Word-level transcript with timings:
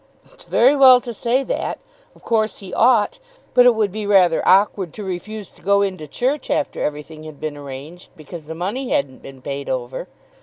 "It's 0.33 0.45
very 0.45 0.75
well 0.75 0.99
to 0.99 1.13
say 1.13 1.43
that. 1.43 1.77
Of 2.15 2.23
course 2.23 2.57
he 2.57 2.73
ought; 2.73 3.19
but 3.53 3.67
it 3.67 3.75
would 3.75 3.91
be 3.91 4.07
rather 4.07 4.41
awkward 4.47 4.93
to 4.93 5.03
refuse 5.03 5.51
to 5.51 5.61
go 5.61 5.83
into 5.83 6.07
church 6.07 6.49
after 6.49 6.81
everything 6.81 7.23
had 7.25 7.39
been 7.39 7.55
arranged 7.55 8.09
because 8.17 8.45
the 8.45 8.55
money 8.55 8.89
hadn't 8.89 9.21
been 9.21 9.43
paid 9.43 9.69
over. 9.69 10.07